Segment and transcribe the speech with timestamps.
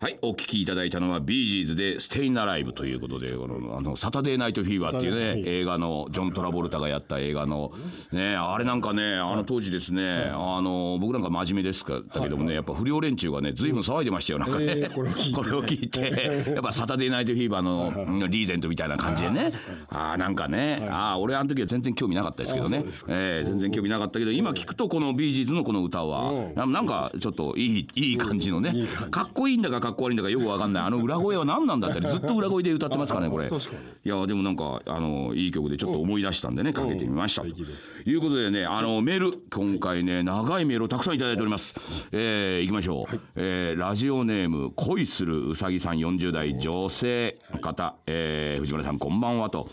[0.00, 7.72] はい、お聞きいただいたのはビージーズで「ステイン・アライブ」ということでこのあのサタデーナイトフィーバーっていうね映画のジョン・トラボルタがやった映画の
[8.12, 14.88] ねあれなんかねあの当時ですねあの僕なんか真面目ですかだけどもねやっぱ不良連中がね随分騒いでましたよなんかね。
[14.94, 15.98] これを聞いて。
[16.54, 19.50] やっぱサタデーナイトフィーバーのうんリーゼントみたいな感じでね。
[19.88, 22.84] ああなんかねああ俺あの時は全然興味なかったですけどね。
[23.08, 28.72] ええ全然興味なかったけど今聞くとこのビージーズのこの歌はななんかちょっといいいい感じのね
[29.10, 30.82] かっこいいんだかかっこ悪いんだかよくわかんない。
[30.84, 33.46] あの裏声は何なんだったり ずっと裏声で歌ってますからねこれ。
[33.48, 37.42] いやでもなんかあのいい曲でちょっと思い出したんでねかけてみました。
[37.42, 42.08] ということでねあのメール今回ね長いメールをたくさんいただいております。
[42.12, 49.70] えー、いきましょう、えーラジオネーム恋するうさぎさん40代女性の方、えー藤村さんこんばんはと。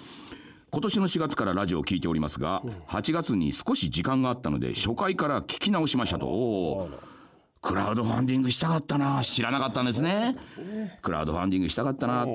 [0.71, 6.89] 今年の4月からラジオを聞いておりますが8月に少し時間があったので初回から聞き直しましたと
[7.65, 9.21] クラウドファンディングしたかったな。
[9.23, 10.35] 知らなかったんですね。
[11.01, 12.27] クラウドファンディングしたかったな。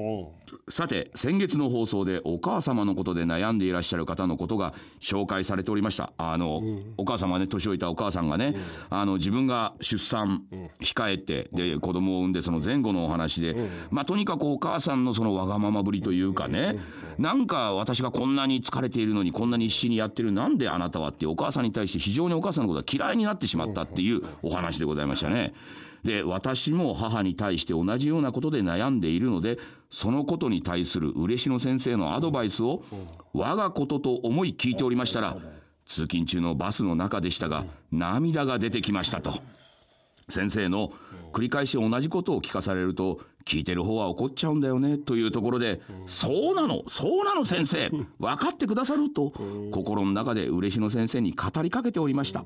[0.69, 6.13] さて先月の放送でお母様のことで悩んでいらっしゃる方のことが紹介されておりました。
[6.19, 6.61] あの、
[6.97, 8.57] お母様ね年老いたお母さんがね、
[8.89, 10.43] あの自分が出産
[10.81, 13.55] 控えてで子供を産んでその前後のお話で、
[13.93, 16.81] まあとにかくお母さんのそのわがままぶりというかね、
[17.19, 25.20] なんか私がこんなに疲れているのにこんなに必死にやってるなんであなたはってお母さんに対して非常にお母さんのことが嫌いになってしまったっていうお話でございました。
[25.29, 25.53] ね。
[26.03, 29.59] で私も母に対して同じようなことで悩んでいるので
[29.91, 32.83] そのことに対する嬉野先生のアドバイスを
[33.35, 35.37] 我がことと思い聞いておりましたら
[35.85, 39.33] 通勤中のバスの中でしたが涙が出てきましたと。
[40.31, 40.93] 先生の
[41.33, 49.33] 繰り返し同じことを聞かされると聞いてる方は怒っちゃうんだよねというところで「そうなのそうなの先生分かってくださる?」と
[49.73, 52.45] 心の中で嬉野先生に語りかけておりました。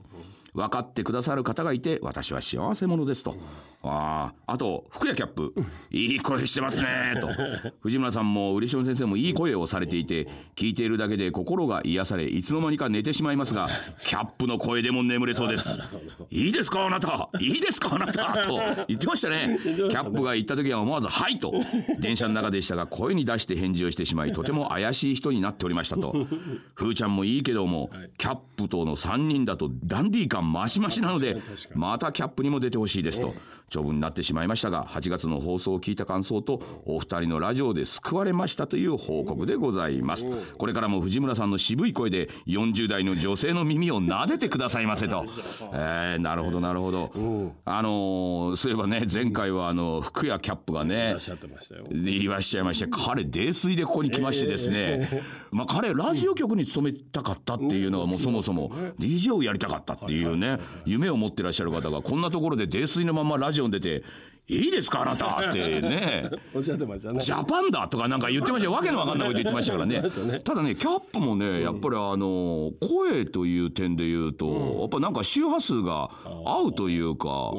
[0.55, 3.37] 分かってくださる方がいて私は幸せ者ですと。
[3.83, 5.53] あああと福谷キャップ。
[5.91, 7.29] いい声してますねと。
[7.83, 13.69] 藤村さんも嬉野先生もいい声をされていて聞いているだけで心が癒されいつの間にか寝てしまいますが
[14.07, 15.79] キャップの声でも眠れそうです。
[16.31, 17.29] いいですかあなた？
[17.41, 18.43] いいですかあなた？
[18.43, 19.59] と言ってましたね。
[19.63, 21.53] キャップが言った時は思わず「はい」と。
[21.99, 26.15] 電車の中でしたが声に出して返事をしてしまいとても怪しい人になっておりましたと。
[26.75, 31.37] ふーちゃんもいいけどもキャップとの3人だとダンディー感マシマシなので
[31.75, 33.35] またキャップにも出てほしいですと
[33.69, 40.27] 長文になってしまいましたが8月の放送を聞いた感想とお二人のラジオで救われましたという報告でございます。
[40.57, 45.25] これからも藤村さんの渋い声で40代の女性の耳を撫でてくださいませと。
[45.73, 47.11] えー、なるほどなるほど。
[47.65, 51.17] あのーそういえばね前回はあの福谷キャップがね
[51.91, 55.09] 言わしちゃいまして彼泥酔でここに来ましてですね、
[55.51, 60.59] まあ彼ラジオ局に勤めたかったっていうのがもうそもそも DJ をやりたかったっていうね。
[60.85, 64.03] 夢を持ってらっしゃる方がこんなところで泥酔のままラジオに出て
[64.47, 66.31] 「いいですかあなた」ってね。
[66.55, 67.21] おっしゃってましたね。
[67.21, 70.03] ジャパンだとかなんか言ってましたよわけのわかんないこと言ってましたから ね。
[70.45, 76.11] ただねキャップもねやっぱりあの声という点で言うとやっぱなんか周波数が
[76.45, 77.53] 合うというか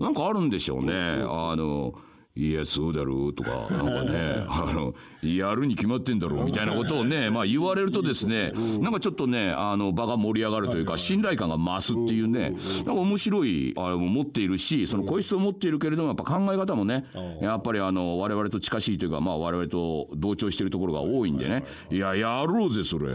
[0.00, 0.92] なんかあるんでしょうね。
[0.92, 1.94] あの
[2.38, 12.54] いやそうだろうとかなんかね あのやるに決まってんだろうみたいなことをねまあ言われるとですねなんかちょっとねあの場が盛り上がるというか信頼感が増すっていうね
[12.86, 17.06] なんか面白いあれも持っているしその声質を持っているけれどもやっぱ考え方もね
[17.42, 23.08] やっぱりあの我々と近しいというかまあ我々と同調しているところが多いんでねいややろうぜそれ。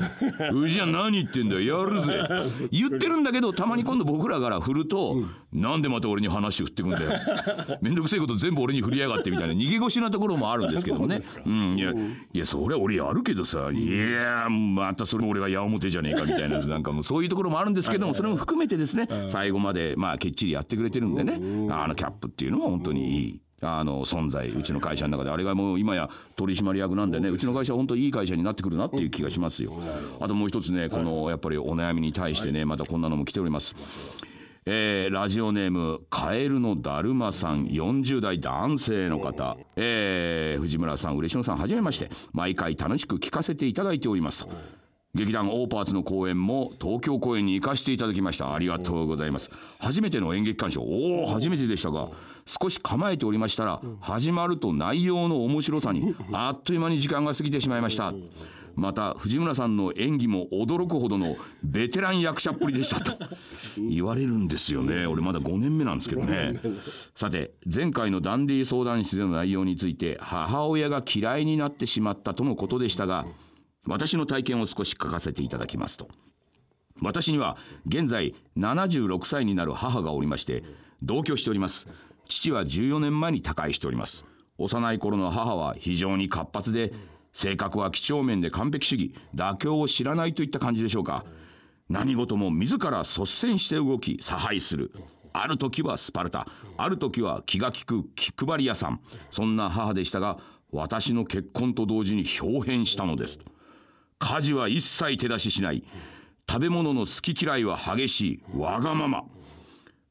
[0.51, 2.21] うじゃ何言ってんだよやるぜ。
[2.71, 5.23] 言ってるんだけどたまに今度僕らから振ると
[5.53, 7.11] なんでまた俺に話振ってくんだよ。
[7.81, 11.19] めんどくせえこと全部俺に振りやがってみたいな逃げ腰なところもあるんですけどもね。
[11.45, 11.91] うんいや
[12.33, 21.39] いやそれは俺やるけどさいやまたそれ俺が矢面じゃねえかみたいな なんかもうそういうところもあるんですけどもそれも含めてですね最後までまあきっちりやってくれてるんでね。
[21.69, 23.39] あのキャップっていうのは本当にいい。
[23.65, 25.29] あの存在うちの会社の中で。
[25.29, 29.73] あれがもう今や取締役なんでねうちの会社は本当にいい会社になってくるなっていう気がしますよ。
[30.19, 33.75] あともう一つねこのやっぱりお悩みに対してねまたこんなのも来ております。
[34.65, 42.09] えーラジオネームカエルのだるまさん40代男性の方、えー藤村さん嬉野さんはじめまして。
[42.31, 44.51] 毎回楽しく聞かせていただいておりますと。
[45.15, 48.53] 劇団オーパーツの公演も東京公演に行かせていただきました。
[48.53, 49.51] ありがとうございます。
[49.79, 50.81] 初めての演劇鑑賞。
[50.81, 52.09] おお初めてでしたが
[52.45, 58.13] 少し構えておりましたら始まると内容の面白さにあっという間に時間が過ぎてしまいました。
[58.75, 63.17] また藤村さんの演技も驚くほどのベテラン役者っぷりでしたと
[63.77, 65.05] 言われるんですよね。
[65.05, 66.59] 俺まだ5年目なんですけどね。
[67.15, 73.25] さて前回のダンディ相談室での内容について母親が嫌いになってしまったとのことでしたが
[73.85, 76.09] 私の体験を少し書かせていただきますと。
[77.01, 80.63] 私には現在76歳になる母がおりまして
[81.01, 81.87] 同居しております。
[82.25, 84.25] 父は14年前に他界しております。
[84.57, 86.93] 幼い頃の母は非常に活発で
[87.33, 89.15] 性格は几帳面で完璧主義。
[89.35, 91.25] 妥協を知らないといった感じでしょうか。
[91.89, 94.91] 何事も自ら率先して動き差配する。
[95.33, 96.47] ある時はスパルタ。
[96.77, 99.01] ある時は気が利く気配り屋さん。
[99.31, 100.37] そんな母でしたが
[100.71, 103.39] 私の結婚と同時に表変したのです。
[104.19, 105.83] 家事は一切手出ししない。
[106.47, 108.43] 食べ物の好き嫌いは激しい。
[108.55, 109.23] わがまま。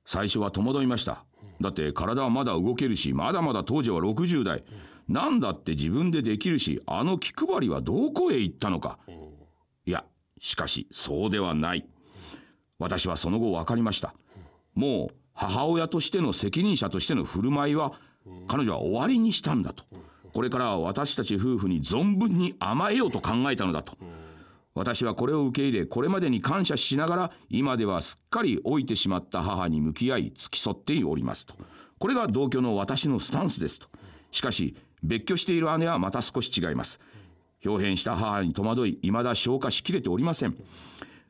[0.05, 1.25] 最初は戸惑いました。
[1.61, 4.65] だって体はまだ動けるしまだまだ当時は60代。
[5.09, 8.99] 何だって自分でできるしあの気配りはどこへ行ったのか。
[9.87, 10.05] いや
[10.39, 11.87] しかしそうではない。
[12.79, 14.15] 私はその後分かりました。
[14.75, 17.93] もう母親としての責任者としての振る舞いは
[18.49, 19.85] 彼女は終わりにしたんだと。
[20.33, 23.97] これからは私たち夫婦に存分に甘えようと考えたのだと。
[24.75, 31.55] 私はこれを受け入れこれまでに感謝しながら今ではすっかり老いてしまった母に向き合い付き添っておりますと。
[31.99, 33.89] これが同居の私のスタンスですと。
[34.31, 37.01] しかし別居している姉はまた少し違います。
[37.65, 40.57] 表変した母に戸惑い未だ消化しきれておりません。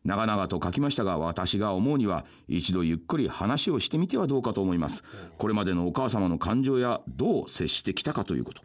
[0.05, 5.05] 長々と書きましたが私が思うには一度ゆっくり話をしてみてはどうかと思います。
[5.39, 8.63] これまでのお母様の感情やどう接してきたかということ。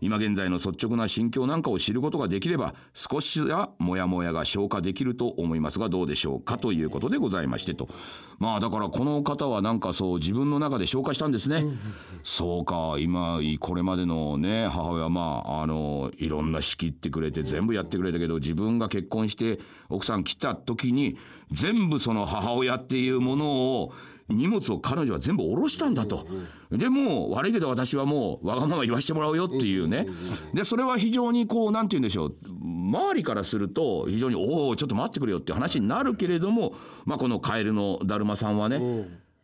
[0.00, 7.88] 今現在の率直な心境なんかを知ることができれば少しやモヤモヤが消化できると思いますがどうでしょうかということでございましてと。
[8.38, 11.64] まあだからこの方はなんかそう自分の中で消化したんですね、
[12.22, 19.58] そうか今これまでのね母親まああのいろんな仕切ってくれて全部やってくれたけど自分が結婚して
[19.88, 21.16] 奥さん来た時に
[21.50, 23.50] 全部その母親っていうもの
[23.80, 23.92] を
[24.28, 26.26] 荷物を彼女は全部下ろしたんだと。
[26.70, 30.06] でも悪いけど私はもうわがまま言わしてもらうよっていうね。
[30.52, 36.74] でそれは非常にこう何て言うんでしょう周りからすると非常に「おおちょっと待ってくれよ」って話になるけれども、
[37.04, 38.80] まあ、このカエルのだるまさんはね、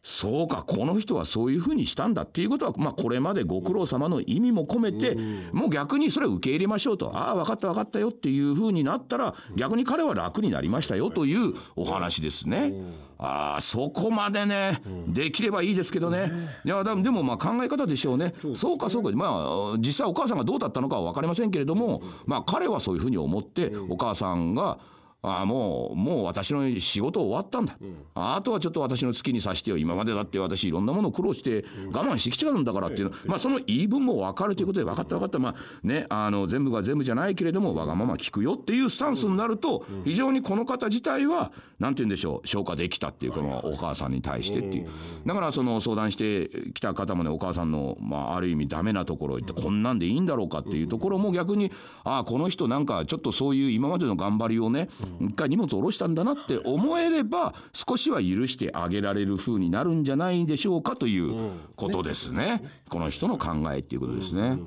[0.04, 5.16] そうかこの人はそういうふうにしたんだっていうことは、まあ、これまでご苦労様の意味も込めて、
[5.52, 7.16] もう逆にそれを受け入れましょうと。
[7.16, 12.72] ああ分かった分かったよっていうふうになったら逆に彼は楽になりましたよというお話ですね。
[13.18, 16.32] ああそこまでね、できればいいですけどね。
[16.64, 18.34] いやでもまあ考え方でしょうね。
[18.54, 19.10] そうかそうか。
[19.12, 24.78] まあ実際お母さんがどうだったのかは分かりませんけれども、まあ彼はそういうふうに思ってお母さんが
[25.24, 29.76] あもうもう私の仕事終わったんだ、うん、あとはちょっと私の好きにさしてよ。
[29.76, 35.38] 今までだって私いろんなもの苦労して我慢してきてたんだからっていうの、まあその言い分も分かるということで分かった分かった。
[35.38, 35.54] まあ
[35.84, 44.88] ねあの全部が全部じゃないけれどもわがまま聞くよっていうスタンスになると非常にこの方自体は何て言うんでしょう消化できたっていうこのお母さんに対してっていう。
[45.24, 51.70] だからその相談してきた方もねお母さんのまあある意味ダメなところを言ってこんなんでいいんだろうかっていうところも逆に
[52.02, 54.88] ああこの人なんかちょっとそういう今までの頑張りをね
[55.20, 62.62] 一回荷物下ろしたんだなって思えれば少しは許してあげられる風になるんじゃないでしょうかということですね。
[62.88, 64.58] この人の考えっていうことですね。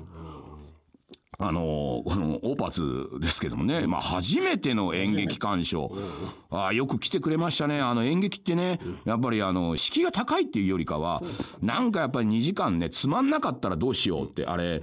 [1.38, 5.92] あのこのオーパツですけどもね、まあ、初めての演劇鑑賞。
[6.50, 7.80] あよく来てくれましたね。
[7.80, 11.22] あの演劇ってねやっぱりあの敷居が高いっていうよりかは
[11.60, 14.46] なんかやっぱり2時間ねつまんなかったらどうしようって。
[14.46, 14.82] あれ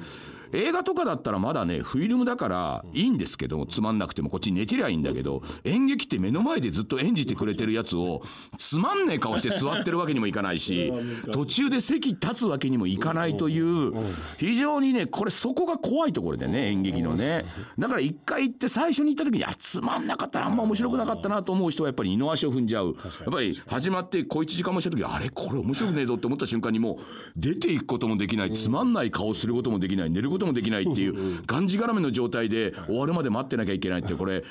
[0.53, 8.21] 映画とかだったらまだねフィルムだからいいんですけどつまんなくてもこっち寝てりゃいいんだけど演劇って目の前でずっと演じてくれてるやつを
[8.57, 10.93] つまんねえ顔して座ってるわけにもいかないし
[11.31, 13.93] 途中で席立つわけにもいかないという
[14.37, 17.45] 非常にねこれそこが怖いところでね演劇のね。
[17.79, 22.95] だから一回行って最初に行った時にあつまんなかったらあんま面白くなかったなと思う人はやっぱり二の足を踏んじゃう。
[23.21, 26.97] やっぱり始まって小1時間もした時あれこれ面白くねえぞって思った瞬間にもう
[27.35, 28.51] 出ていくこともできない。
[28.51, 30.11] つまんない顔することもできない。
[30.11, 34.43] 寝ることこともできないっていうがんじがらめの状態で終わるまで待ってなきゃいけないってこれ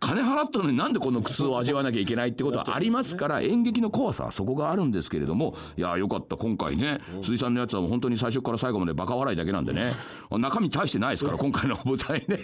[0.00, 9.94] 金払ったのになんでこの苦痛を味わわなきゃいけないってことはありますから演劇の怖さはそこがあるんですけれどもいやよかった今回ね鈴井さんのやつは本当に最初から最後までバカ笑いだけなんでね
[10.30, 12.38] 中身大してないですから今回の舞台ね。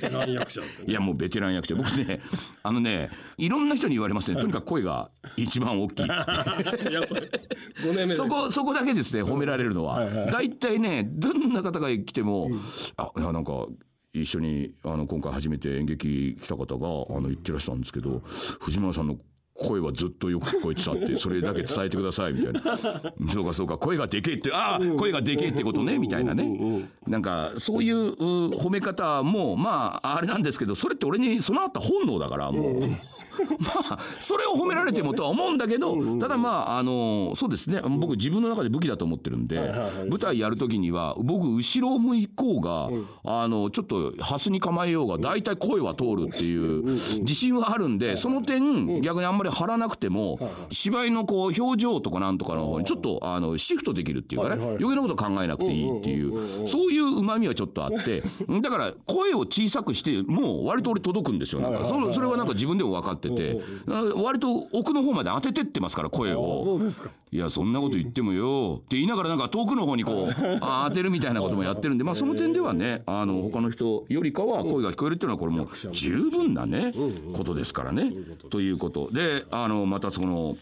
[0.86, 1.75] いやもうベテラン役者。
[1.75, 2.20] 僕ね
[2.62, 4.40] あのねいろんな人に言われますね。
[4.40, 6.25] とにかく声が一番大きいっっ
[8.06, 8.12] て。
[8.14, 10.04] そこそこだけですね褒められるのは。
[10.30, 12.50] 大体ねどんな方が来ても
[12.96, 13.66] あなんか
[14.23, 19.16] 一緒にあの今回初めて演劇来た方があの言ってらしたんですけど藤村さんの
[19.58, 22.60] 声はずっとよく聞こえてたって それだけ伝えてくださいみたいな。
[23.28, 26.88] そうかそうか声がでけえってああ声がでけえってことねみたいなね。
[27.06, 28.12] なんかそういう
[28.52, 32.80] 褒め方もまああれなんですけどそれって俺に備わった本能だからもう。
[33.60, 37.80] まあそれを褒められてもとは思うんだけどただまああのそうですね。
[37.82, 39.72] 僕自分の中で武器だと思ってるんで
[40.08, 42.88] 舞台やる時には僕後ろを向こうが
[43.25, 46.82] あのちょっとハスに構えようが大体声は通るっていう
[47.20, 50.38] 自信はあるんでその点逆にあんまりり張らなくても、
[50.70, 58.22] 芝居のこう表情とかなんとかの方にちょっとあのシフトできるっていうかね、余計なこと考えなくていいっていうそういううまみはちょっとあって
[58.60, 61.60] だから声を小さくしてもう割と俺届くんですよ。
[61.60, 63.60] なんかそれそれはなんか自分でも分かってて
[64.16, 66.78] 割と奥の方まで当ててってますから声を。
[67.32, 76.92] いやそんなこと言ってもよって言いながらなんか遠くの方にこう当てるみたいなこともやってるんでまあその点ではねあの他の人よりかは声が聞こえるっていうのはこれも十分なね
[77.36, 78.12] ことですからね。
[78.48, 79.10] ということ。
[79.12, 80.57] であのまたその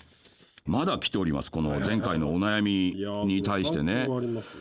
[0.67, 1.51] まだ来ております。
[1.51, 4.09] この前回のお悩みに対してね。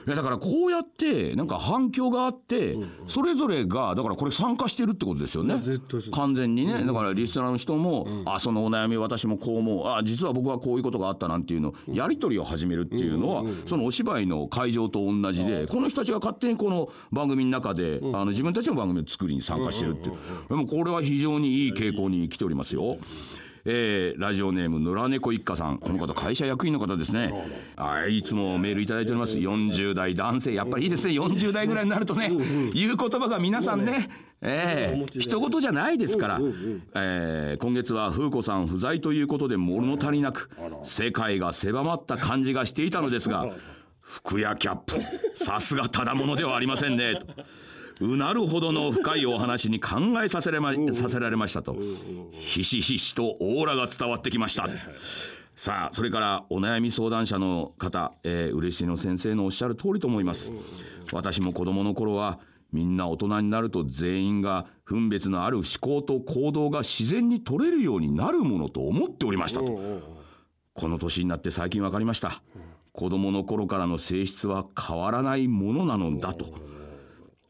[0.05, 2.75] いやだからこうやってなんか反響があって
[3.08, 5.55] それぞれがだからこれ参加してるってことですよね。
[6.12, 6.84] 完全にね。
[6.84, 9.88] だからリスナーの人もあそのお悩み私もこう思う。
[9.88, 20.15] あ実は僕はこういうことがあったなんていうのやり取りを始めるっていうのはそのお芝居の会場と同じでこの人たちが勝手にこの番組の中であの自分たちの番組を作りに参加してるっていう。
[20.50, 22.98] でもこれは非常にいい傾向に来ておりますよ。
[23.65, 25.77] えー、ラジオネーム野良猫一家さん。
[25.77, 27.34] この方会社役員の方ですね。
[27.77, 29.38] あいつもメールいただいております。
[29.38, 30.53] 40代男性。
[30.53, 31.13] やっぱりいいですね。
[31.13, 32.29] 40代ぐらいになるとね
[32.74, 34.10] 言う言葉が皆さんね
[34.46, 36.39] えー、一言じゃないですから、
[36.96, 40.50] えー、今月は風子さん不在ということで物足りなく
[40.84, 43.48] 世界が狭まった感じがしていたのですが
[44.01, 44.96] 服やキャップ
[45.36, 47.25] さすがただものではありませんねと。
[48.01, 51.75] うなるほどの深いお話に考えさせられまさせられましたと。
[52.33, 54.67] ひしひしとオーラが伝わってきました。
[55.55, 60.51] さあそれからお悩み相談者の方、えー、嬉しの先生のおっしゃる通りと思います。
[61.12, 62.39] 私も子供の頃は
[62.71, 69.79] みんな大人になると全員が分別のある思考と行動が自然に取れるようになるものと思っておりましたと。
[70.73, 72.41] この年になって最近分かりました。
[72.91, 76.72] 子供の頃からの性質は変わらないものなのだと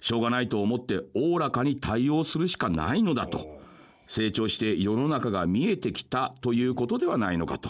[0.03, 3.61] しょうがないと思っておおらかに対応するしかないのだと。
[4.05, 7.69] 成長して世の中が見えてきたということではないのかと。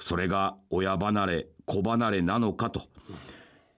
[0.00, 2.82] それが親離れ子離れなのかと。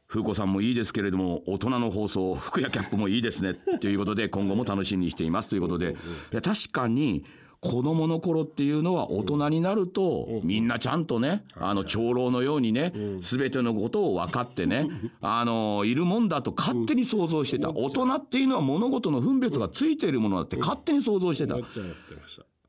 [0.06, 3.52] 風子さんもいいですけれども大人の放送服やキャップもいいですね。
[3.52, 5.50] ということで今後も楽しみにしています。
[5.50, 5.94] ということで
[6.42, 7.22] 確かに
[7.60, 14.88] 子供の頃っていうのは大人になるとみんなちゃんとねあの長老のようにね全てのことを分かってね
[15.20, 17.70] あのいるもんだと勝手に想像してた。
[17.70, 21.56] 大人っていうのは物事の分別がついているものだって勝手に想像してた。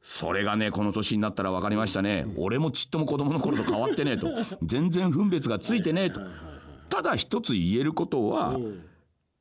[0.02, 4.30] それがねこの年になったら分かりましたね、俺もちっとも子供の頃と変わってねえと。
[4.64, 6.22] 全然分別がついてねえと。
[6.90, 8.58] ただ一つ言えることは、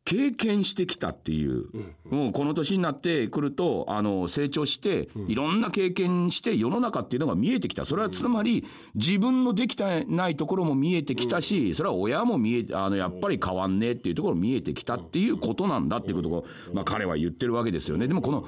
[0.08, 1.66] 経験してきたっていう、
[2.10, 7.84] うん、もうこの年になってくるとあの成長していろんな経験して世の中っていうのが見えてきた。
[7.84, 18.08] それはつまり自分のできてないところも見えてきたしそれは親も見えあのやっぱり変わんねえっていうところ見えてきたっていうことなんだっていうことを、まあ、彼は言ってるわけですよね。
[18.08, 18.46] でもこの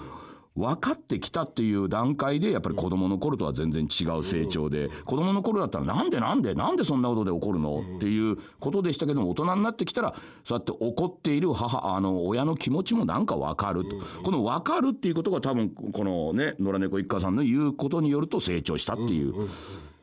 [0.61, 7.83] 分かってきたっていう段階でやっぱり子供の頃とは全然違う成長で子供の頃だったらなんでなんでなんでそんなことで怒るの？
[7.97, 10.15] っていうことでしたけども大人になってきたら
[10.45, 13.97] そうやって怒っている母あの親の気持ちもなんか分かると。
[14.23, 19.35] この分かるっていうことが多分このね野良猫一家さんの言うことによると成長したっていう。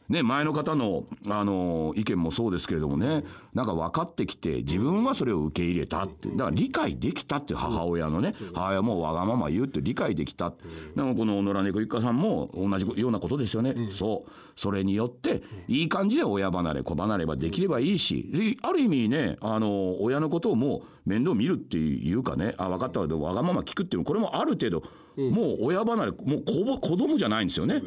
[0.10, 3.24] ね、前の方の、あの意見もそうですけれどもね
[3.54, 10.54] なんか分かってきて自分はそれを受け入れたってだから理解できたって母親のね母親もわがまま言うって理解できた
[10.96, 14.32] でもこの野良猫一家さんも同じようなことですよね、うん、そう。
[14.58, 24.84] それによっていい感じで親離れ子離ればできればいいしある意味ねあの親のことをもう面倒見るっていうかねあ分かったけどわがまま聞くっていうこれもある程度、
[25.16, 27.82] うん、もう親離れもう子子供じゃないんですよね。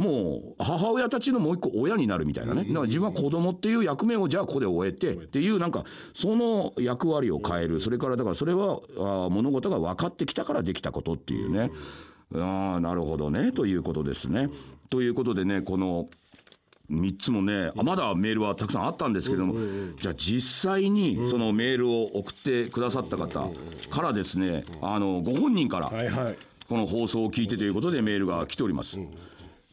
[0.00, 2.64] もう母親たちのもう一個親になるみたいなね。
[2.64, 7.80] だから自分は子供っていう役目をじゃあここで終えてっていうなんかその役割を変える。
[7.80, 11.70] それからだからそれはあ物事が分かってきたからできたことっていうね。
[12.34, 13.52] ああなるほどね。
[13.52, 14.48] ということですね。
[14.88, 16.08] ということでねこの
[16.90, 19.54] 3つもねまだメールはたくさんあったんですけども
[20.00, 23.48] じゃあ実際にそのメールを送ってくださった方
[23.90, 25.92] からですねあのご本人から
[26.68, 28.98] この放送を聞いてということでメールが来ております。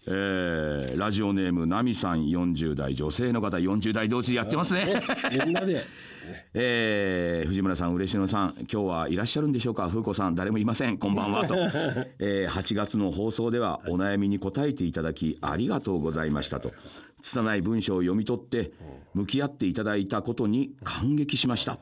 [0.10, 5.02] えー、ラジオネームナミさん40代女性の方40代同士でやってますね。
[5.46, 5.84] みんなで。
[6.54, 9.88] えー、藤村さん嬉野さん今日はいらっしゃるんでしょうか？
[9.88, 10.98] 風子さん誰もいません。
[10.98, 11.56] こんばんはと、
[12.20, 16.74] えー、8月の放送ではお悩みに答えていただきありがとうございましたと。
[17.22, 18.72] 拙い文章を読み取って
[19.14, 21.80] 向き合っていただいたことに感激しました。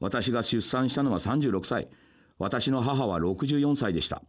[0.00, 1.88] 私が出産したのは36歳。
[2.38, 4.22] 私の母は64歳でした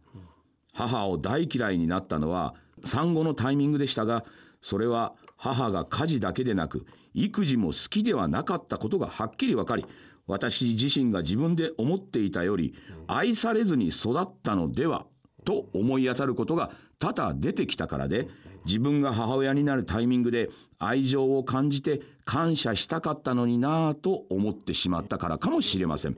[0.72, 4.24] 母を大嫌いになったのは産後のタイミングでしたが
[4.60, 9.84] それは母が家事だけでなく育児も好きではなかったことがはっきり分かり
[10.26, 12.74] 私自身が自分で思っていたより
[13.06, 15.06] 愛されずに育ったのでは
[15.44, 18.28] と思い当たることが多々出てきたからで
[18.66, 26.16] 自分が母親になるタイミングで愛情を感じて感謝したかったのになぁと思ってしまったからかもしれません。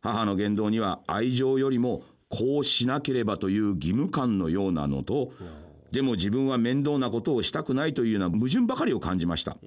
[0.00, 2.02] 母の言動には愛情よりも
[2.32, 5.32] こうしなければという義務感のようなのと
[5.90, 9.58] でも自分は面倒なことをしたくないというような矛盾ばかりを感じました。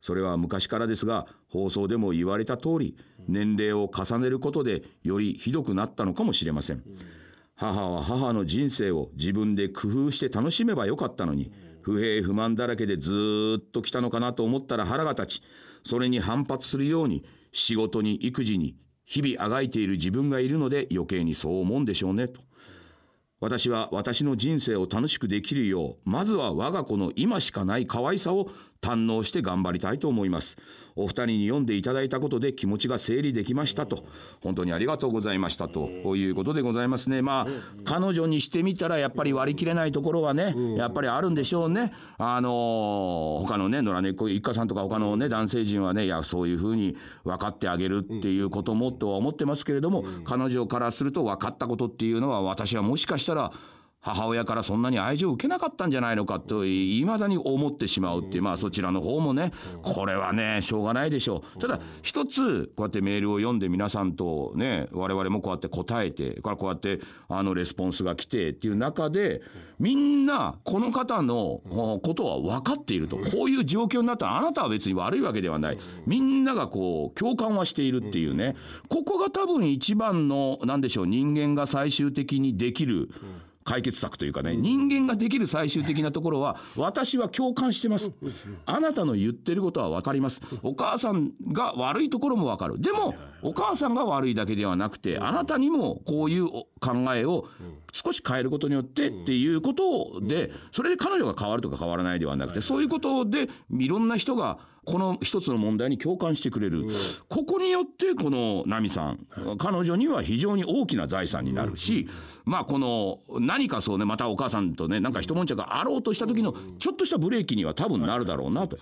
[0.00, 2.96] それは昔からですが放送でも言われた通り
[3.28, 6.82] 年齢を重ねることでよりひどくなったのかもしれません。
[7.54, 15.42] 母は母の人生を自分で工夫して楽しめばよかったのに不平不満だらけでずっと来たのかなと思ったら腹が立ち
[15.84, 22.40] それに反発するように仕事に育児に日々あがいている自分がいるので余計にそう思うんでしょうねと。
[23.40, 28.48] 私は私の人生を楽しくできるようまずは我が子の今しかない可愛さを
[28.82, 30.58] 堪能して頑張りたいと思います。
[30.96, 34.04] お二人に読んでいただいたことで気持ちが整理できましたと。
[34.42, 35.88] 本当にありがとうございましたと。
[36.16, 37.22] いうことでございますね。
[37.22, 37.46] まあ
[37.84, 41.92] 彼女にしてみたらやっぱり割り切れないところはねやっぱりあるんでしょうね。
[42.18, 53.52] あの他のね野良猫一家さんとか他のね男性陣はねいやそういうふうに分かってあげるっていうこともとは思ってますけれども彼女からすると分かったことっていうのは私はもしかしたら
[54.02, 61.58] 母親からそんなに愛情を受けなかったんじゃないのかといまだに思ってしまうっていうまあそちらの方もねこれはねしょうがないでしょう。
[61.58, 69.40] ただ一つこうやってメールを読んで皆さんとね我々もこうやって答えてこうやってあのレスポンスが来てっていう中で
[69.78, 71.60] みんなこの方の
[72.02, 73.16] ことは分かっていると。
[73.16, 75.78] こういう状況になったらあなたは別に悪いわけではない。
[76.06, 78.56] みんながこう共感はしているっていうね。
[78.88, 83.08] ここが多分一番の何でしょう人間が最終的にできる
[83.64, 88.12] 解決策というかね、人間ができる最終的なところは私は共感してます。
[88.66, 90.40] あなたの言ってることは分かります。
[90.62, 92.80] お母さんが悪いところも分かる。
[92.80, 96.66] でもお母さんが悪いだけではなくてあなたにもこういう考
[97.14, 97.48] えを
[97.92, 106.84] 少し変えることによってっていうことでそれで彼女が変わるとか変わらないではなくてそういうことでいろんな人がこの一つの問題に共感してくれる、
[107.28, 109.26] ここによってこの奈美さん、
[109.58, 112.08] 彼女には非常に大きな財産になるし、
[112.44, 118.76] まあこの何かそうねまたお母さんとねなんか一悶着があろうとした時のちょっとしたブレーキには多分なるだろうなと。
[118.76, 118.80] い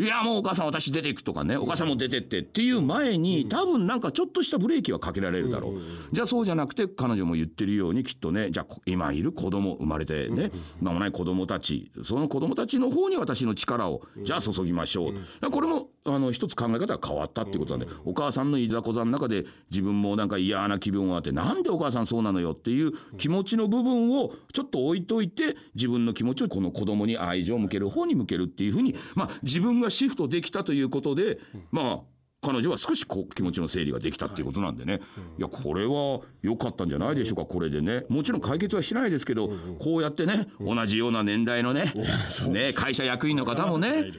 [0.00, 5.80] やもうお母さん私出ていくとかねお母さんも出てってっていう前に多分なんかちょっとしたブレーキはかけられるだろう。
[6.12, 10.50] じゃあそうじゃなくて彼女も言ってるようにきっとねじゃあ今いる子供生まれてね
[10.80, 15.50] 間もない子供たちその子供たちの方に私の力をじゃあ注ぎましょう。
[15.50, 17.86] これもあの一つ考え方が変わったっていうことなん。
[17.86, 31.38] でお母さんのいざこざの中で自分もなんか嫌な気分があってなんでお母さんそうなのよっていう気持ちの部分をちょっと置いといて自分の気持ちをこの子供に愛情を向ける方に向けるっていうふうにまあ自分がシフトできたということで、
[31.70, 32.11] まあ
[32.44, 35.00] 彼女は少しこう気持ちの整理ができたっていうことなんでね、
[35.38, 37.44] いやこれは良かったんじゃないでしょうか。
[37.44, 41.92] これでねもちろん解決はしないですけど、こうやってね同じような年代のね
[42.50, 44.10] ね会社役員の方もね、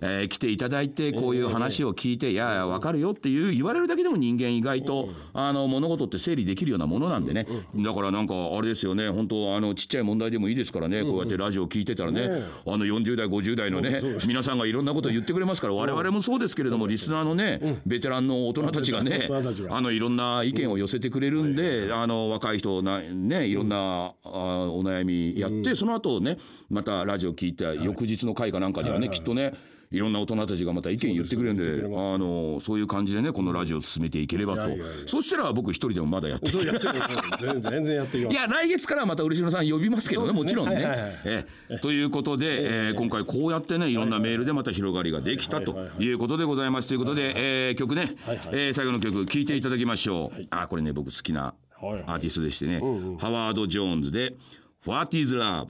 [0.00, 7.46] えー、来ていただいてこういう話を聞いて、いやいや分かるよっていう言われるだけでも人間意外とあの物事って整理できるようなものなんでね。
[7.76, 12.28] だからなんかあれですよね本当あのちっちゃい問題でもいいですからねこうやってラジオ聞いてたらね
[12.66, 19.28] あの40代50代のね皆さんがいろんなこと言ってくれますから我々もそうですけれどもリスナーのねベテランの大人たちがね
[19.70, 26.36] あのいろんな意見を寄せてくれるんで、あの若い人なねいろんな、あお悩みやって、その後ね
[26.68, 29.52] またラジオ聞いて翌日の回かなんかではね、きっとね
[29.90, 34.70] いろんな大人たちがまた意見言ってくれるんであのそういう感じでねこのラジオを進めていければと。
[35.06, 41.16] そしたら僕一人でもまだやって全然やっていいや来月からまた漆野さん呼びますけどねもちろんね。
[41.24, 41.44] え
[41.80, 48.10] ということで、えー、今回こうやってねいろんなメールでまた広がりができたということでございますということで、えー、曲ね、
[48.52, 50.46] えー、最後の曲聴いていただきましょう。
[50.50, 52.80] あこれね僕好きなアーティストでしてね、
[53.20, 54.34] ハワード・ジョーンズで
[54.84, 55.68] 「What is Love」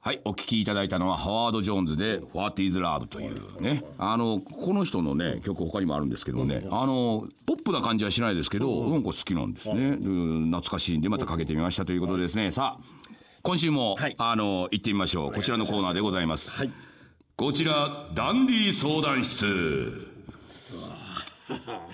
[0.00, 3.82] はいお聞きいただいたのはハワード・ジョーンズで「What is Love」というね。
[3.98, 9.96] あのこの人のね曲他にもあるんですけどねあのポップな感じはしないですけどなんか好きなんですね。
[9.96, 12.52] 懐かしいんでまたかけてみましたということですね。
[12.52, 13.08] さあ
[13.42, 15.32] 今週も、はい、あの行ってみましょう。
[15.32, 16.70] こちらのコーナーでございます、はい、
[17.36, 20.12] こちらダンディ相談室。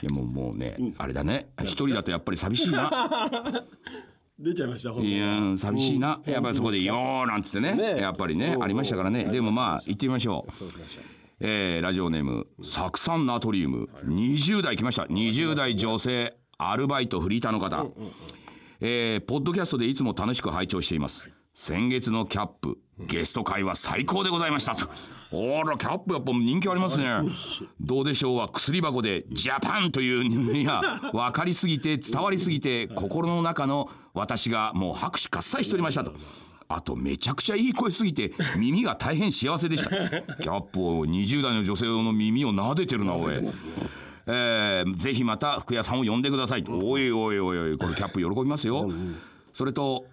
[0.02, 1.48] いやもうもうね、あれだね。
[1.62, 3.64] 一人だとやっぱり寂しいな
[4.44, 8.00] 出ちゃいましたいや寂しいな、やっぱりそこで「よー」なんつってね。
[8.00, 9.24] やっぱりねありましたからね。
[9.24, 10.52] でもまあ行ってみましょう。
[11.40, 13.88] えー、ラジオネーム酢酸ナトリウム。
[14.04, 15.04] 20代来ました。
[15.04, 17.87] 20代女性アルバイトフリーターの方、
[18.80, 24.90] えー、ポッドキャストでいつも楽しく拝聴しています先月のキャップゲスト会は最高でございましたと。
[25.32, 27.06] あらキャップやっぱ人気ありますね。
[27.80, 30.80] どうでしょうは薬箱でジャパンといういや
[31.12, 36.12] 分かりすぎて伝わりすぎて心の中の私がもう拍手喝采しておりましたと。
[36.66, 39.90] あとめちゃくちゃいい声すぎて耳が大変幸せでした。
[39.90, 43.34] キャップを20代の女性の耳を撫でてるなおい。
[44.26, 48.88] えー、ぜひまた福屋さんを呼んでくださいと、おいおいおいおいこれキャップ喜びますよ、
[49.52, 50.06] それと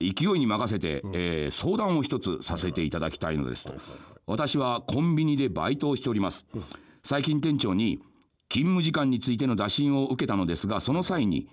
[0.00, 3.74] 勢いに任せて、えー、相談を一つさせていただきたいのですと。
[4.26, 6.46] 私はコンビニでバイトをしております。
[7.02, 8.00] 最近店長に
[8.48, 11.48] 勤務時間についての打診を受けたのですがその際に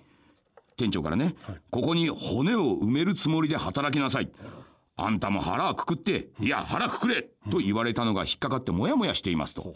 [0.78, 1.36] 店長からね、
[1.72, 4.30] ここに骨を埋めるつもりで働きなさい。
[4.98, 9.76] あんたも腹くくっていや腹くくれと言われたのが引っかかってモヤモヤしていますと。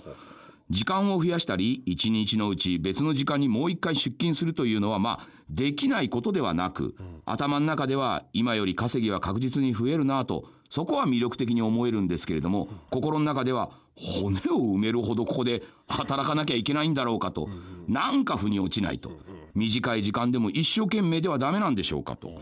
[0.69, 17.49] 時間を増やしたり一日のうち別の時間にもう一回出勤するというのはまあできないことではなく、頭の中では今より稼ぎは確実に増えるなとそこは魅力的に思えるんですけれども、心の中では骨を埋めるほどここで働かなきゃいけないんだろうかと、
[17.87, 19.11] なんか腑に落ちないと。
[19.55, 22.39] 短い時間でも一生懸命ではダメなんでしょうかと。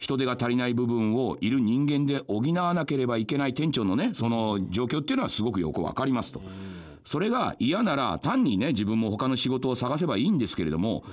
[0.00, 6.42] 人手が足りない部分をいる人間で補わなければいけない店長のねその状況っていうのはすごくよくわかりますと。
[7.04, 11.08] それが嫌なら単にね自分も他の仕事を探せばいいんですけれども好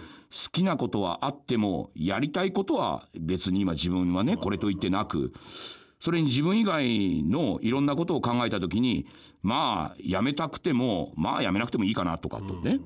[0.52, 5.34] きなことはあってもやりたいことは別に今自分はねこれと言ってなく
[6.00, 9.06] それに自分以外のいろんなことを考えた時に
[9.41, 12.80] まあやめたくてもまあやめなくてもいいかなとかとね、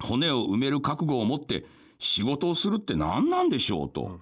[0.00, 1.64] 骨を埋める覚悟を持って
[1.98, 4.18] 仕事をするって何なんでしょうと。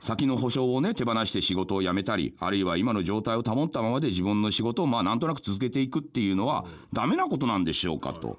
[0.00, 8.38] 先の保証をね手放して仕事を辞めたりあるいは今の状態を保ったままで自分の仕事をまあなんとなく続けていくっていうのはダメなことなんでしょうかと。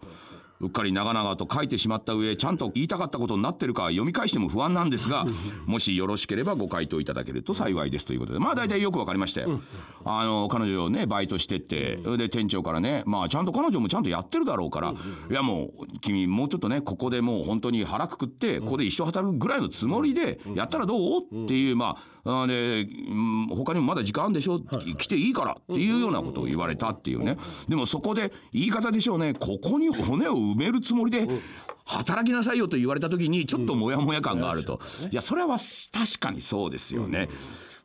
[0.61, 5.25] うっかり長々と書いてしまった上ちゃんと言いたかったことになってるか読み返しても不安なんですが
[5.65, 8.39] もしよろしければご回答いただけると幸いですということで。
[8.39, 9.59] まあ大体よく分かりましたよ。
[10.05, 14.93] あの彼女ねバイトしてってで店長からねまあちゃんと彼女もちゃんとやってるだろうから
[15.29, 21.21] いやもう君もうちょっとねここでもう本当に腹くくってここで一生働くぐらいのつもりでやったらどう？
[21.21, 22.87] っていうまあで
[23.53, 24.59] 他にもまだ時間あるんでしょ？
[24.59, 27.37] 来ていいからっていうようなことを言われたっていうね。
[27.67, 29.33] でもそこで言い方でしょうね。
[29.33, 31.27] ここに骨を埋めるつもりで
[31.85, 34.79] 働きなさいよと言われた時にちょっとモヤモヤ感があると、
[35.11, 35.57] いやそれは
[35.91, 37.29] 確かにそうですよね。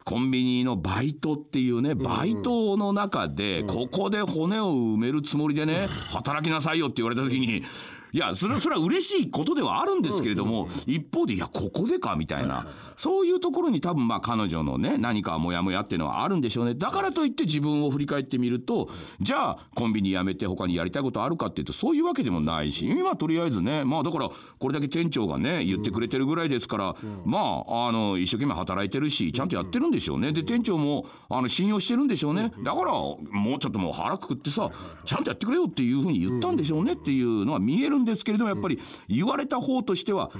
[0.05, 7.65] コンビニのバイトっていうねバイトの中でここで骨を埋めるつもりでね働きなさいよって言われた時に
[8.13, 12.67] いやそれそれは嬉しいことではあるんですけれども、一方でいやここでかみたいな、
[12.97, 16.75] そういうところに多分まあ彼女のね何かモヤモヤっていうのはあるんでしょうね。
[16.75, 18.89] だからといって自分を振り返ってみると
[19.21, 30.33] じゃあコンビニ辞めて他にやりたいことあるかっていうとそういうわけでもないし今とりあえずねまあだからこれだけ店長がね言ってくれてるぐらいですから、まああの一生懸命働いてるしちゃんとやってるんでしょうね。
[30.33, 32.53] で店長もあの信用してるんでしょうね。
[32.65, 33.19] だからも
[33.57, 34.71] うちょっともう腹くくってさ
[35.05, 38.79] ちゃんとやってくれよっていうふうに言ったんでしょうねっていうのは見えるんですけれどもやっぱり
[39.09, 40.31] 言われた方としては、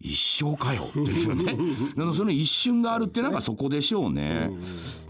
[0.00, 1.56] 一生かよっていうね。
[2.12, 4.50] その一瞬があるってなんかそこでしょうね。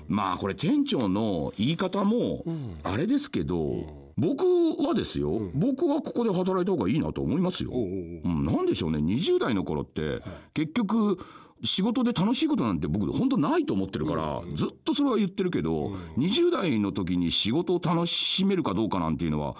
[0.08, 2.44] まあこれ店長の言い方も
[2.82, 4.44] あれですけど、僕
[4.82, 7.70] はですよ、僕はここで働いた方がいいなと思いますよ。
[7.72, 8.98] うん、なんでしょうね。
[8.98, 10.20] 20代の頃って
[10.52, 11.18] 結局
[11.62, 19.54] 仕事で楽しいことなんて僕本当ないと思ってるから、ずっとそれは言ってるけど、20代の時に仕事を楽しめるかどうかなんていうのは、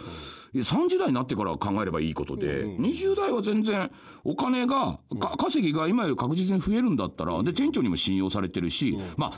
[0.55, 3.91] 30代になってから考えればいいことで、20代は全然
[4.25, 4.99] お金が、
[5.39, 9.33] 稼ぎが今より確実に増えるんだったらで店長にも信用されてるし、まあ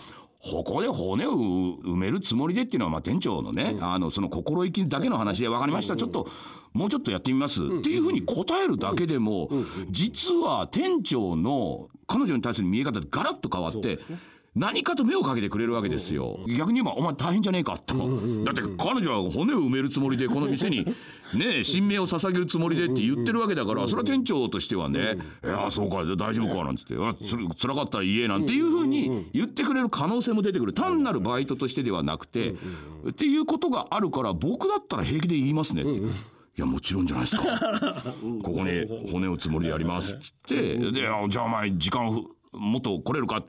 [0.44, 6.26] ここで骨を埋めるつもりでっていうのはまあ店長のね、あのその心意気だけの話で分かりました、ちょっと
[6.72, 9.48] もうちょっとやってみます、っていうふうに答えるだけでも、
[9.90, 13.98] 実は店長の彼女に対する見え方でガラッと変わって。
[14.54, 16.40] 何かと目をかけてくれるわけですよ。
[16.46, 17.96] 逆に言えばお前大変じゃねえかと、
[18.44, 20.84] だって彼女は骨を埋めるつもりでこの店に
[21.34, 30.74] ね新名を捧げるつもりでって言ってるわけだからそれは店長としてはね「いやそうか大丈夫か」なんつって「つつらかったら言え」なんていうふうに言ってくれる可能性も出てくる。
[30.74, 32.50] 単なるバイトとしてではなくて
[33.08, 36.31] っていうことがあるから僕だったら平気で言いますねって。
[36.56, 37.42] いやもちろんじゃないですか。
[38.42, 42.10] ここに骨をつもりでやりますっつってでじゃあお前時間
[42.52, 43.42] もっと来れるか、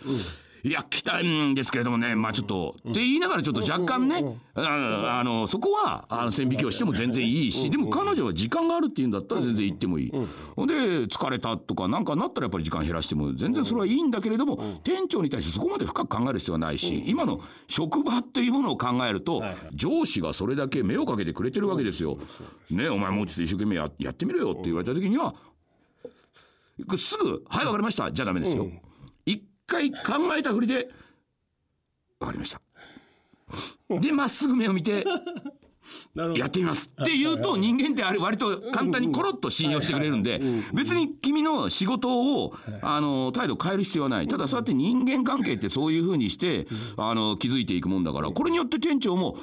[0.66, 4.24] いや来たいんですけれどもねまあちょっと、って言いながらちょっと若干ね、
[4.56, 10.12] ああのそこはあの線引きをしても全然いいし、でも彼女は時間があるっていうんだったら全然行ってもいい、
[10.56, 10.68] ほん。
[10.68, 22.18] で疲れたとかなんかなったらやっぱり時間減らしても全然それはいいんだけれども、店長に対してそこまで深く考える必要はないし、今の職場っていうものを考えると、上司がそれだけ目をかけてくれてるわけですよ。
[22.72, 25.36] ねお前もうちょっと一生懸命ややってみろよって言われた時には
[26.96, 28.68] すぐ「はい分かりました」じゃダメですよ。
[29.68, 29.98] 回考
[30.38, 30.90] えたふりで
[32.20, 32.62] 「分かりました」
[34.00, 35.06] でまっすぐ目を見て
[36.36, 40.40] やってみますって言うと人間ってあれ割と簡単にコロッと信用してくれるんで
[40.74, 44.28] 別に君の仕事をあの態度変える必要はない。
[44.28, 49.36] ただそうやって人間関係ってそういうふうにしてあの気づいていくもんだからこれによって店長も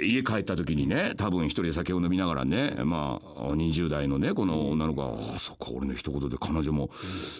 [0.00, 6.90] 家帰った時にね多分一人で酒を飲みながらねまあ20代のねこの女の子が「ああそっか俺の一言で彼女も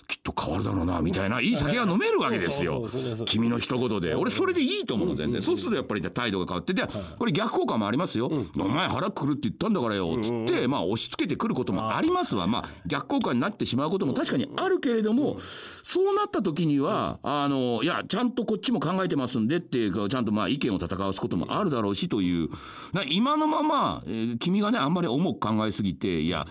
[0.06, 2.88] きっと変わるだろうな」みたいないい酒が飲めるわけですよ。
[3.26, 4.14] 君の一言で。
[4.14, 5.42] 俺それでいいと思うの全然。
[5.42, 6.82] そうするとやっぱり態度が変わってで
[7.18, 12.46] これ逆効果もありますよ「お前腹くるって言ったんだからよ」つってまあ押し付けてくることもありますわ。
[12.46, 15.36] まあ逆効果になってしまうことも確かにあるけれども
[15.82, 22.47] そうなった時にはあのいやちゃんとこっちも考えてますんでっていうかちゃんとまあ意見を戦わすこともあるだろうしという
[23.08, 26.46] 今のまま、えー、君がねあんまり重く考えすぎていや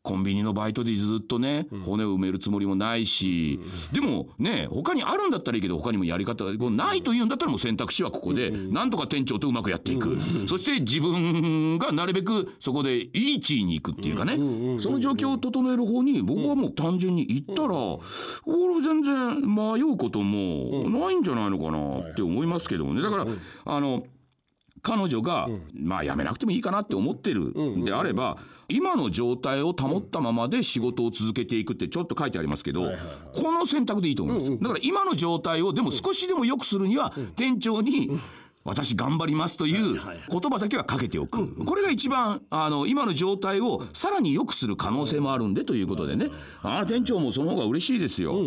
[0.00, 3.60] コンビニのバイトでずっとね骨を埋めるつもりもないし、
[3.92, 14.36] でもね他にあるんだったらいいけど他にもやり方がないというんだったらもう選択肢はここでなんとか店長とうまくやっていく、そして自分がなるべくそこでいい地位に行くっていうかね、
[14.78, 17.74] その状況を整える方に僕はもう単純に言ったら、
[18.46, 23.02] 俺全然迷うこともないんじゃないのかなって思いますけどもね。
[23.02, 23.26] だから
[23.66, 24.04] あの
[24.82, 28.38] 彼女が、まあやめなくてもいいかなって思ってるんであれば、
[28.68, 32.92] 今の状態を保ったままで仕事を続けていくってちょっと書いてありますけど、
[33.34, 34.50] この選択でいいと思います。
[34.50, 38.10] だから今の状態をでも少しでも良くするには、店長に、
[38.64, 39.94] 私頑張りますという
[40.30, 46.28] 言葉だけはかけておく、これが一番あの今の状態をさらに良くする可能性もあるんでということでね。
[46.62, 48.42] ああ店長もその方が嬉しいですよ。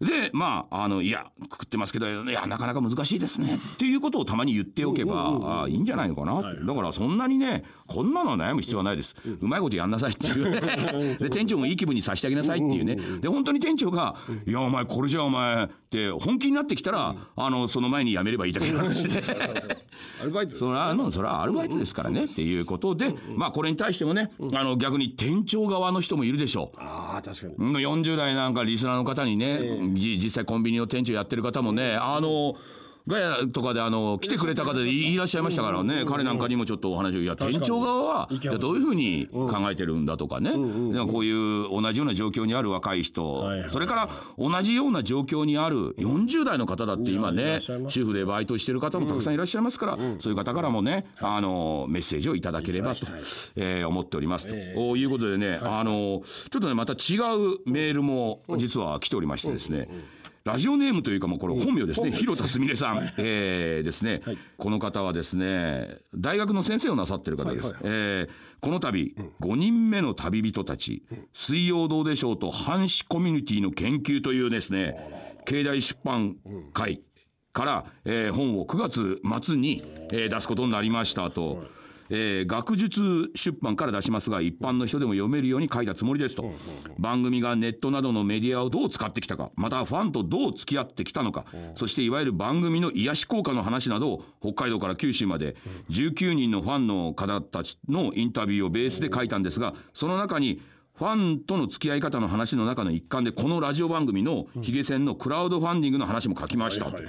[0.00, 3.60] でまああのいやくくってますけどいやなかなか難しいですね。
[3.74, 11.16] っていうことをたまに言っておけば、あいいんじゃないのかな、はい、だからそんなにねこんなのは悩む必要はないです、うまいことやんなさいっていうね。
[11.20, 12.96] で店長もいい気分にさせてあげなさいっていうね。
[13.20, 18.94] で本当に店長が「いやお前これじゃお前」って本気になってきたら、あのその前に辞めればいいだけなんで。
[18.94, 19.20] すね
[20.22, 22.24] アルバイトそれはそれはアルバイトですからね。
[22.24, 26.78] っていうことで、まあこれに対してもね、あの逆に店長側の人もいるでしょう。
[26.78, 27.78] あ確かに。
[27.80, 32.54] 40代なんかリスナーの方にね、実際コンビニの店長やってる方もねあの
[33.10, 40.52] ガヤとかであの来てくれた方でいらっしゃいましたからね、彼なんかにもちょっとお話をいや店長側はじゃどういうふうに考えてるんだとかね、
[41.10, 53.06] こういう同じような状況にある若い人、それから同じような状況にある40代の方だって今ね主婦でバイトしてる方もたくさんいらっしゃいますから、そういう方からもねあのメッセージをいただければと、
[53.56, 54.54] えー、思っておりますと、
[54.96, 59.88] いうことでね、あのちょっとねまた違うメールも実は来ておりましてですね、
[60.44, 62.58] ラジオネームというかもうこれ本名ですね、広田す。
[62.58, 68.28] みれさん、えー、ですね、はい、この方はですね大学の先生をなさってる方です、はえー、
[68.60, 74.96] この度、うん、5人目の旅人たち、うん、水曜どうでしょうと藩士コミュニティの研究というですね
[75.44, 76.36] 経済出版
[76.72, 77.02] 会
[77.52, 81.62] から、えー、本を9月末に、えー、出すことになりましたと。
[82.10, 86.52] えー、学術出版から出しますが一般の人でも読めるように書いたつもりですと、
[86.98, 91.44] 番組がネットなどのメディアをどう使ってきたかまたファンとどう付き合ってきたのか、
[91.74, 95.56] そしていわゆる番組の癒し効果の話などを北海道から九州まで
[95.90, 100.60] 19人のファンの方たちのインタビューをベースで書いたんですがその中に
[101.00, 106.98] ファンとの付き合い方の話の中の一環でこのラジオ番組のヒゲ戦のクラウドファンディングの話も書きましたと。
[106.98, 107.04] い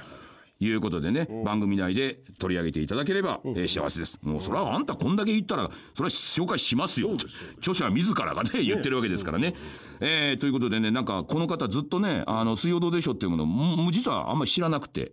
[0.73, 4.19] うことでね、番組内で取り上げていただければ、えー、幸せです。
[4.21, 7.11] もうそれはあんたこんだけ言ったらそれは紹介しますよ。
[7.57, 9.55] 著者自らがね言ってるわけですからね。
[9.99, 15.11] えー、ということでねなんかこの方ずっとね「あの水曜どうでしょう」っていうものも実はあんまり知らなくて。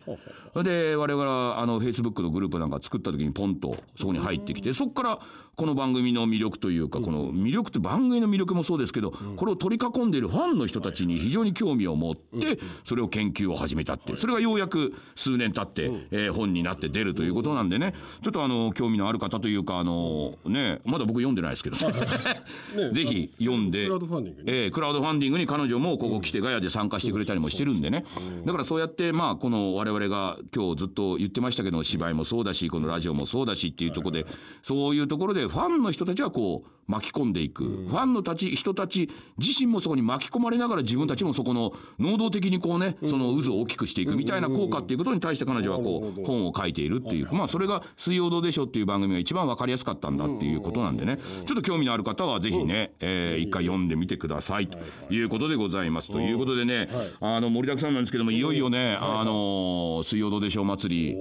[0.57, 5.19] で我々あのフェイスブックのグループなんか作った時にポンとそこに入ってきてそこから
[5.59, 17.93] この番組の魅力というかこの魅力って番組の魅力もそうですけどこれを取り囲んでいるファンの人たちに非常に興味を持ってそれを研究を始めたってそれがようやく数年経って、えー、本になって出るということなんでね。
[18.23, 21.77] ちょっとあの興味のある方というかあのねまだ僕読んでないですけど
[22.93, 28.05] ぜひ読んでクラウドファンディング、えークラウドファンディングに彼女もここ来てガヤで参加してくれたりもしてるんでね。
[28.45, 34.27] だからそうやってまあこの我々が今日ずっと言ってましたけど芝居もそうだしこのラジオもそうだしっていうところで
[34.63, 37.65] そういうところでファンの人たちはこう巻き込んでいく。
[37.65, 51.19] ファンのたち人たち自身もそこに巻き込まれながら自分たちもそこの能動的にこうねその渦を大きくしていくみたいな効果っていうことに対して彼女はこう本を書いているっていうまあそれが「水曜どうでしょう」っていう番組が一番分かりやすかったんだっていうことなんでね。
[51.45, 54.79] ちょっと興味のある方はぜひねえ一回読んでみてくださいと
[55.13, 56.11] いうことでございます。
[56.11, 56.89] ということでね、
[57.21, 61.17] あの盛りだくさんなんですけどもいよいよね、あの水曜どうでしょう祭り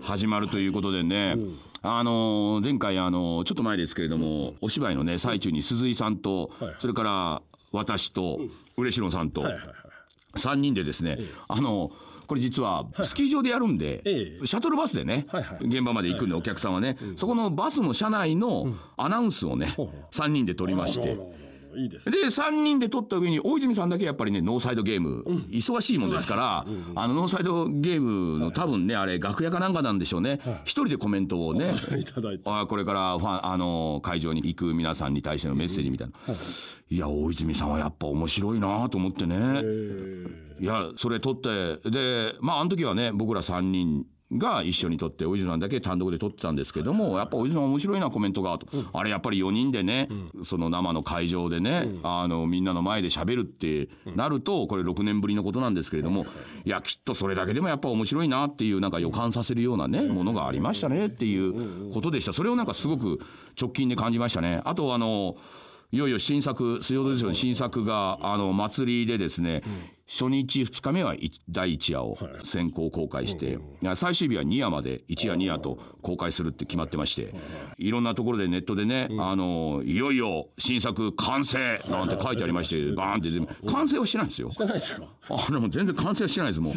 [0.00, 1.36] 始まるということでね。
[1.86, 7.42] あの前回あのちょっと前ですけれども、お芝居のね最中に鈴井さんと、それから
[7.72, 8.40] 私と
[8.78, 9.44] 嬉野さんと
[10.34, 11.90] 3人でですね、あの
[12.26, 14.46] これ実はスキー場でやるんで、ええ。
[14.46, 15.26] シャトルバスでね、
[15.60, 18.66] 現場まで行くんでお客さんはね、そこのバスの車内の
[18.96, 20.04] アナウンスをね、ほうほう。
[20.10, 21.18] 3人で撮りまして
[21.76, 22.10] いいです。
[22.10, 30.40] ねで3人で撮った上に大泉さんだけやっぱりねノーサイドゲーム、忙しいもんですから、あのノーサイドゲームの多分ねあれ楽屋かなんかなんでしょうね。
[30.64, 32.42] 一、人でコメントをね いただいて。
[32.46, 36.14] あこれからファンあの会場に行く皆さんに対してのメッセージみたいな、
[36.90, 36.96] い。
[36.98, 39.62] や大泉さんはやっぱ面白いなと思ってね、
[40.60, 44.06] いやそれ撮ってでまああの時はね僕ら3人
[44.36, 50.08] が一緒に撮って大泉さんだけ単独で撮ってたんですけどもやっぱ大泉さん面白いなコメントがと、あれやっぱり4人でね、
[50.42, 56.26] その生の会場でね、あのみんなの前で喋るってなるとこれ6年ぶりのことなんですけれども、
[56.64, 56.70] い。
[56.70, 62.32] やきっとそれだけでもやっぱ面白いなっていうなんか予感させるようなね、ものがありましたねっていうことでした。
[62.32, 63.20] それをなんかすごく
[63.60, 64.60] 直近で感じましたね。
[64.64, 65.36] あとあの
[65.92, 69.62] いよいよ新作水曜どうでしょう新作があの祭りでですね、
[70.06, 73.58] 初日2日目は一第1夜を先行公開して、
[73.94, 77.34] 最終日は2夜まで1夜2夜と公開するって決まってまして、
[77.78, 84.50] いろんなところでネットでね、あのいよいよ新作完成なんて書いてありましてバーンって完成はしてないんですよ。
[84.50, 85.06] じゃないですか？
[85.30, 86.72] あの全然完成はしてないですもう。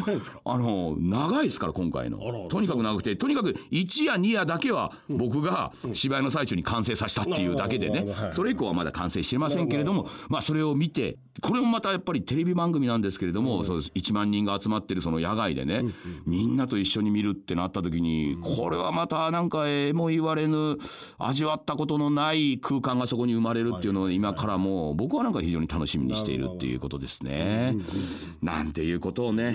[0.46, 2.48] あの長いですから今回の。
[2.48, 8.06] とにかく長くてとにかく1夜2夜だけは僕が芝居の最中に完成させたっていうだけでね。
[8.32, 13.92] それ以降はまだ完成してませんけれどもまあそれを見てこれもまたやっぱりテレビ番組なんですけれどもそうです。
[13.94, 15.82] 1万人が集まってるその野外でね
[16.26, 20.76] みんなと一緒に見るってなった時にこれはまたなんかえも言われぬ
[21.18, 27.76] 味わったことのない空間がそこに生まれるっていうのを今からもう僕はなんか非常に楽しみにしているっていうことですね。
[28.42, 29.52] なんていうことをね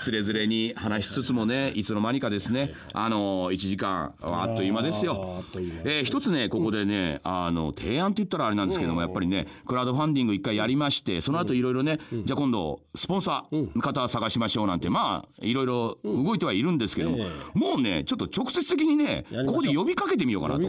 [0.00, 1.84] つれづれに話しつつもねい。
[1.84, 5.42] つの間にかですねあの1時間あっという間ですよ。
[5.84, 20.60] えー一つねここでねあの提案って言ったらあれなんですけどもやっぱりねクラウドファンディング一回やりましてその後いろいろねじゃあ今度スポンサーの方探しましょうなんてまあいろいろ動いてはいるんですけどもえもうねちょっと直接的にねここで呼びかけてみようかなと。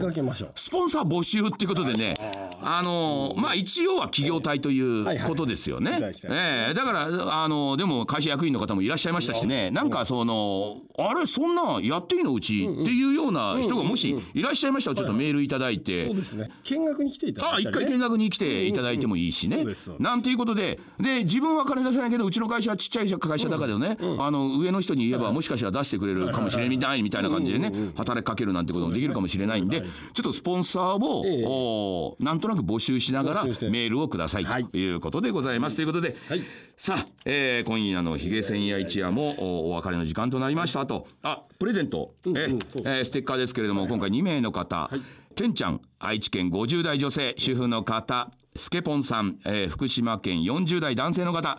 [0.56, 2.14] スポンサー募集っていうことでね、
[2.60, 6.00] あのまあ一応は企業体ということですよね。
[6.24, 12.34] ええだからあのでも会社役員の方もいらっしゃいましたしね、なんかそのあれそんなやっていいの？
[12.34, 16.06] うちっていうような人がもしいらっしゃいましたらちょっとメールいただいて。
[16.06, 16.16] そう。
[16.16, 16.50] ですね。
[16.62, 17.82] 見学に来ていただあいたりね。
[17.82, 19.56] 一回見学に来ていただいてもいいしね。
[19.56, 19.94] そうですそう。
[19.94, 20.02] です。
[20.02, 20.78] なんていうことで。
[21.00, 29.88] で自分は金出せないけどうちの会社はちっちゃい会社だからね、あの上の人に言えばもしかしたら出してくれるかもしれないみたいな感じでね働きかけるなんてこともできるかもしれないんでちょ
[30.20, 31.44] っとスポンサーを、ええ。
[31.46, 34.64] おなんとなく募集しながらメールをくださいはい。
[34.64, 35.76] ということでございます。
[35.76, 36.42] ということで、はい。
[36.76, 42.82] さあ、えー今夜のヒゲ千夜一夜もおお別れの時間となりましたあとあプレゼント、えうんそう。
[42.84, 44.90] えーステッカーですけれども、今回2名の方、
[45.34, 48.30] けんちゃん愛知県50代女性主婦の方。
[48.56, 51.58] スケポンさん、えー福島県40代男性の方。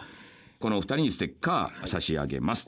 [0.59, 2.67] このお二人にステッカー差し上げます。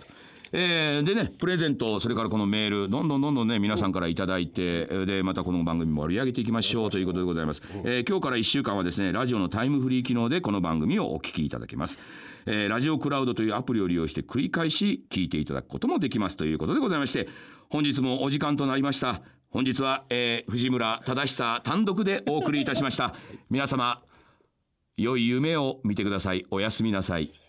[0.52, 12.00] えーでねプレゼントそれからこのメールどんどんどんどんね皆さんからいただいてでまたこの番組盛り上げていきましょうということでございます、えー今日から1週間はですねラジオのタイムフリー機能でこの番組をお聞きいただけます、
[12.46, 17.28] えーラジオクラウドというアプリを利用して繰り返し聞いていただくこともできますということでございまして
[17.70, 19.22] 本日もお時間となりました。
[19.50, 23.14] 本日は、えー藤村忠久単独でお送りいたしました。
[23.50, 24.02] 皆様
[24.98, 26.46] 良い夢を見てください。
[26.52, 27.47] おやすみなさい。